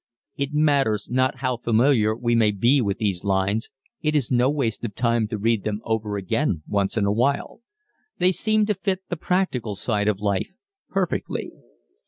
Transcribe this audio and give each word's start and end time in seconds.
It 0.35 0.51
matters 0.51 1.09
not 1.11 1.41
how 1.41 1.57
familiar 1.57 2.15
we 2.15 2.33
may 2.33 2.49
be 2.49 2.81
with 2.81 2.97
these 2.97 3.23
lines 3.23 3.69
it 4.01 4.15
is 4.15 4.31
no 4.31 4.49
waste 4.49 4.83
of 4.83 4.95
time 4.95 5.27
to 5.27 5.37
read 5.37 5.63
them 5.63 5.79
over 5.83 6.17
again 6.17 6.63
once 6.67 6.97
in 6.97 7.05
awhile. 7.05 7.61
They 8.17 8.31
seem 8.31 8.65
to 8.65 8.73
fit 8.73 9.03
the 9.09 9.15
practical 9.15 9.75
side 9.75 10.07
of 10.07 10.19
life 10.19 10.53
perfectly. 10.89 11.51